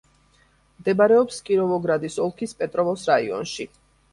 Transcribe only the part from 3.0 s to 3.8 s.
რაიონში.